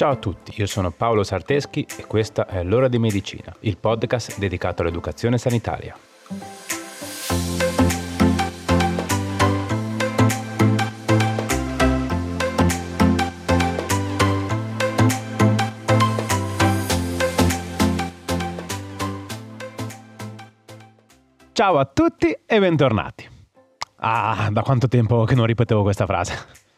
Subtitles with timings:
[0.00, 4.38] Ciao a tutti, io sono Paolo Sarteschi e questa è L'ora di medicina, il podcast
[4.38, 5.94] dedicato all'educazione sanitaria.
[21.52, 23.28] Ciao a tutti e bentornati.
[23.96, 26.68] Ah, da quanto tempo che non ripetevo questa frase.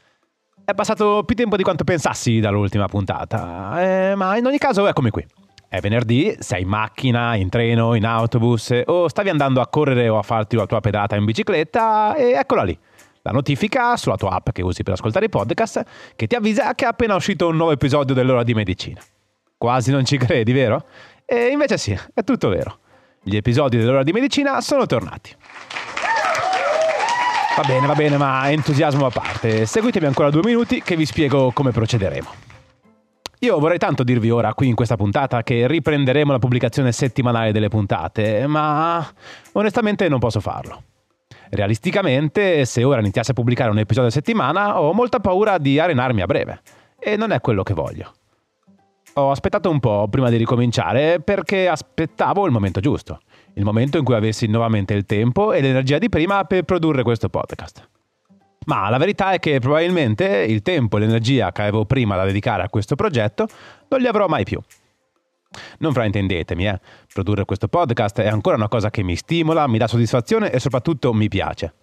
[0.65, 5.11] È passato più tempo di quanto pensassi dall'ultima puntata, eh, ma in ogni caso eccomi
[5.11, 5.27] qui.
[5.69, 10.19] È venerdì, sei in macchina, in treno, in autobus o stavi andando a correre o
[10.19, 12.79] a farti la tua pedata in bicicletta e eccola lì.
[13.23, 15.83] La notifica sulla tua app che usi per ascoltare i podcast
[16.15, 19.01] che ti avvisa che è appena uscito un nuovo episodio dell'ora di medicina.
[19.59, 20.85] Quasi non ci credi, vero?
[21.25, 22.79] E invece sì, è tutto vero.
[23.21, 25.35] Gli episodi dell'ora di medicina sono tornati.
[27.55, 29.67] Va bene, va bene, ma entusiasmo a parte.
[29.67, 32.29] Seguitemi ancora due minuti che vi spiego come procederemo.
[33.41, 37.69] Io vorrei tanto dirvi ora, qui in questa puntata, che riprenderemo la pubblicazione settimanale delle
[37.69, 39.07] puntate, ma
[39.53, 40.83] onestamente non posso farlo.
[41.51, 46.23] Realisticamente, se ora iniziassi a pubblicare un episodio a settimana, ho molta paura di arenarmi
[46.23, 46.63] a breve.
[46.99, 48.15] E non è quello che voglio.
[49.15, 53.21] Ho aspettato un po' prima di ricominciare perché aspettavo il momento giusto,
[53.55, 57.29] il momento in cui avessi nuovamente il tempo e l'energia di prima per produrre questo
[57.29, 57.89] podcast.
[58.67, 62.63] Ma la verità è che probabilmente il tempo e l'energia che avevo prima da dedicare
[62.63, 63.49] a questo progetto
[63.89, 64.61] non li avrò mai più.
[65.79, 66.81] Non fraintendetemi, eh.
[67.13, 71.13] produrre questo podcast è ancora una cosa che mi stimola, mi dà soddisfazione e soprattutto
[71.13, 71.75] mi piace.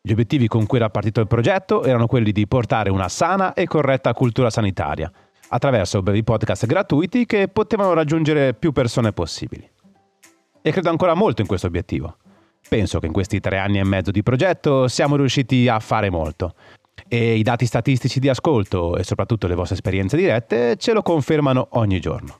[0.00, 3.66] Gli obiettivi con cui era partito il progetto erano quelli di portare una sana e
[3.66, 5.10] corretta cultura sanitaria,
[5.48, 9.68] attraverso brevi podcast gratuiti che potevano raggiungere più persone possibili.
[10.62, 12.16] E credo ancora molto in questo obiettivo.
[12.68, 16.54] Penso che in questi tre anni e mezzo di progetto siamo riusciti a fare molto.
[17.08, 21.66] E i dati statistici di ascolto e soprattutto le vostre esperienze dirette ce lo confermano
[21.72, 22.38] ogni giorno.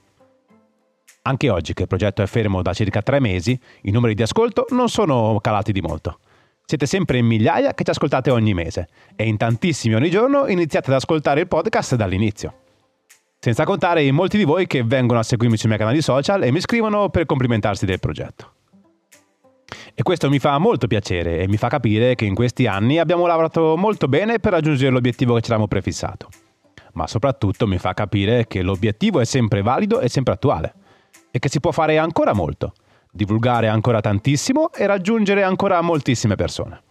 [1.23, 4.65] Anche oggi che il progetto è fermo da circa tre mesi, i numeri di ascolto
[4.69, 6.19] non sono calati di molto.
[6.65, 10.89] Siete sempre in migliaia che ci ascoltate ogni mese e in tantissimi ogni giorno iniziate
[10.89, 12.62] ad ascoltare il podcast dall'inizio.
[13.43, 16.51] Senza contare in molti di voi che vengono a seguirmi sui miei canali social e
[16.53, 18.53] mi scrivono per complimentarsi del progetto.
[19.93, 23.25] E questo mi fa molto piacere e mi fa capire che in questi anni abbiamo
[23.25, 26.29] lavorato molto bene per raggiungere l'obiettivo che ci eravamo prefissato.
[26.93, 30.73] Ma soprattutto mi fa capire che l'obiettivo è sempre valido e sempre attuale
[31.29, 32.71] e che si può fare ancora molto,
[33.11, 36.81] divulgare ancora tantissimo e raggiungere ancora moltissime persone.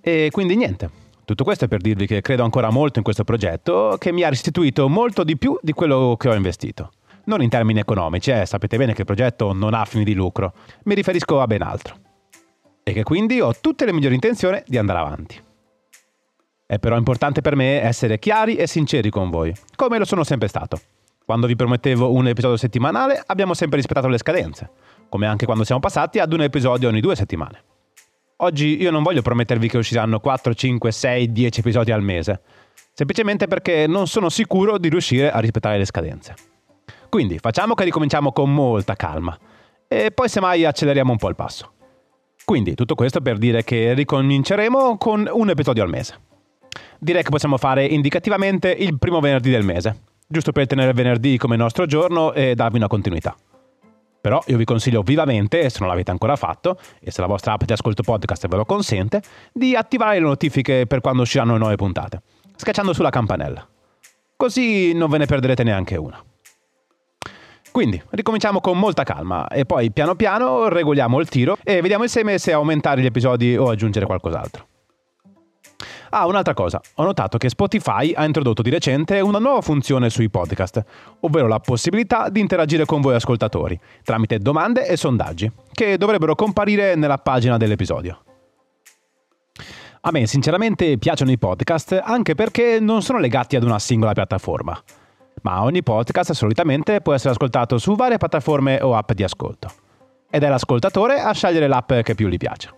[0.00, 0.90] E quindi niente,
[1.28, 4.30] tutto questo è per dirvi che credo ancora molto in questo progetto che mi ha
[4.30, 6.92] restituito molto di più di quello che ho investito.
[7.24, 10.54] Non in termini economici, eh, sapete bene che il progetto non ha fini di lucro,
[10.84, 11.96] mi riferisco a ben altro.
[12.82, 15.38] E che quindi ho tutte le migliori intenzioni di andare avanti.
[16.64, 20.48] È però importante per me essere chiari e sinceri con voi, come lo sono sempre
[20.48, 20.80] stato.
[21.26, 24.70] Quando vi promettevo un episodio settimanale abbiamo sempre rispettato le scadenze,
[25.10, 27.64] come anche quando siamo passati ad un episodio ogni due settimane.
[28.40, 32.40] Oggi io non voglio promettervi che usciranno 4, 5, 6, 10 episodi al mese,
[32.92, 36.34] semplicemente perché non sono sicuro di riuscire a rispettare le scadenze.
[37.08, 39.36] Quindi facciamo che ricominciamo con molta calma
[39.88, 41.72] e poi semmai acceleriamo un po' il passo.
[42.44, 46.20] Quindi tutto questo per dire che ricominceremo con un episodio al mese.
[47.00, 51.56] Direi che possiamo fare indicativamente il primo venerdì del mese, giusto per tenere venerdì come
[51.56, 53.34] nostro giorno e darvi una continuità.
[54.28, 57.62] Però io vi consiglio vivamente, se non l'avete ancora fatto, e se la vostra app
[57.62, 59.22] di ascolto podcast ve lo consente,
[59.54, 62.20] di attivare le notifiche per quando usciranno nuove puntate,
[62.54, 63.66] schiacciando sulla campanella.
[64.36, 66.22] Così non ve ne perderete neanche una.
[67.72, 72.36] Quindi ricominciamo con molta calma e poi piano piano regoliamo il tiro e vediamo insieme
[72.36, 74.66] se aumentare gli episodi o aggiungere qualcos'altro.
[76.10, 80.30] Ah, un'altra cosa, ho notato che Spotify ha introdotto di recente una nuova funzione sui
[80.30, 80.82] podcast,
[81.20, 86.94] ovvero la possibilità di interagire con voi ascoltatori, tramite domande e sondaggi, che dovrebbero comparire
[86.94, 88.22] nella pagina dell'episodio.
[90.02, 94.80] A me sinceramente piacciono i podcast anche perché non sono legati ad una singola piattaforma,
[95.42, 99.70] ma ogni podcast solitamente può essere ascoltato su varie piattaforme o app di ascolto.
[100.30, 102.77] Ed è l'ascoltatore a scegliere l'app che più gli piace.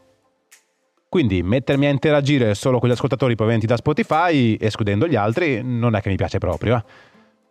[1.10, 5.96] Quindi mettermi a interagire solo con gli ascoltatori provenienti da Spotify, escludendo gli altri, non
[5.96, 6.76] è che mi piace proprio.
[6.76, 6.84] Eh.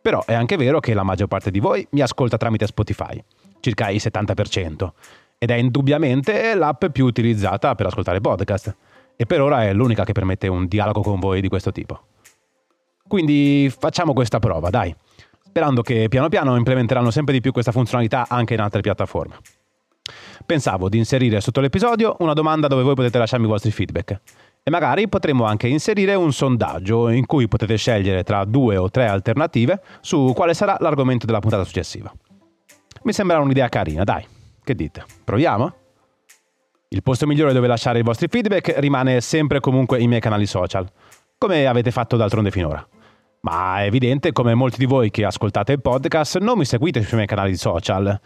[0.02, 3.22] Però è anche vero che la maggior parte di voi mi ascolta tramite Spotify,
[3.60, 4.90] circa il 70%,
[5.38, 8.74] ed è indubbiamente l'app più utilizzata per ascoltare podcast.
[9.18, 12.00] E per ora è l'unica che permette un dialogo con voi di questo tipo.
[13.06, 14.96] Quindi facciamo questa prova, dai,
[15.46, 19.36] sperando che piano piano implementeranno sempre di più questa funzionalità anche in altre piattaforme.
[20.46, 24.20] Pensavo di inserire sotto l'episodio una domanda dove voi potete lasciarmi i vostri feedback.
[24.62, 29.08] E magari potremmo anche inserire un sondaggio in cui potete scegliere tra due o tre
[29.08, 32.14] alternative su quale sarà l'argomento della puntata successiva.
[33.04, 34.26] Mi sembra un'idea carina, dai.
[34.64, 35.04] Che dite?
[35.24, 35.74] Proviamo?
[36.90, 40.88] Il posto migliore dove lasciare i vostri feedback rimane sempre comunque i miei canali social,
[41.38, 42.86] come avete fatto d'altronde finora.
[43.42, 47.16] Ma è evidente come molti di voi che ascoltate il podcast non mi seguite sui
[47.16, 48.20] miei canali social.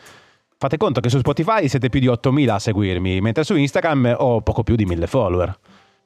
[0.64, 4.40] Fate conto che su Spotify siete più di 8.000 a seguirmi, mentre su Instagram ho
[4.40, 5.54] poco più di 1.000 follower.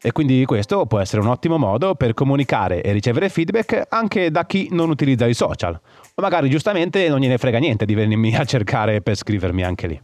[0.02, 4.48] E quindi questo può essere un ottimo modo per comunicare e ricevere feedback anche da
[4.48, 5.80] chi non utilizza i social.
[6.16, 10.02] O magari giustamente non gliene frega niente di venirmi a cercare per scrivermi anche lì.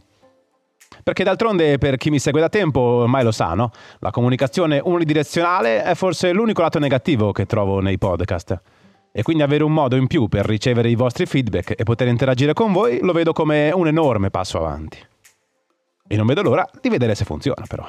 [1.02, 3.72] Perché d'altronde per chi mi segue da tempo ormai lo sa, no?
[3.98, 8.60] La comunicazione unidirezionale è forse l'unico lato negativo che trovo nei podcast.
[9.16, 12.52] E quindi avere un modo in più per ricevere i vostri feedback e poter interagire
[12.52, 14.98] con voi lo vedo come un enorme passo avanti.
[16.08, 17.86] E non vedo l'ora di vedere se funziona però.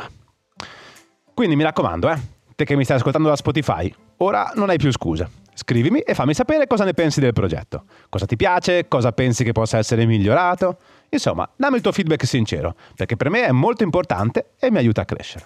[1.33, 2.19] Quindi mi raccomando, eh,
[2.53, 5.27] te che mi stai ascoltando da Spotify, ora non hai più scuse.
[5.55, 7.85] Scrivimi e fammi sapere cosa ne pensi del progetto.
[8.07, 10.77] Cosa ti piace, cosa pensi che possa essere migliorato.
[11.09, 15.01] Insomma, dammi il tuo feedback sincero, perché per me è molto importante e mi aiuta
[15.01, 15.45] a crescere.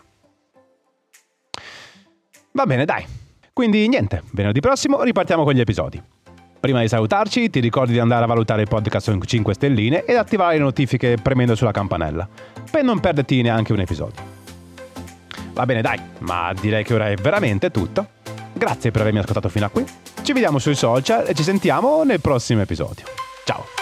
[2.52, 3.29] Va bene, dai.
[3.60, 6.02] Quindi niente, venerdì prossimo ripartiamo con gli episodi.
[6.62, 10.16] Prima di salutarci, ti ricordi di andare a valutare il podcast con 5 stelline ed
[10.16, 12.26] attivare le notifiche premendo sulla campanella,
[12.72, 14.24] per non perderti neanche un episodio.
[15.52, 18.08] Va bene dai, ma direi che ora è veramente tutto.
[18.54, 19.84] Grazie per avermi ascoltato fino a qui.
[20.22, 23.04] Ci vediamo sui social e ci sentiamo nel prossimo episodio.
[23.44, 23.79] Ciao!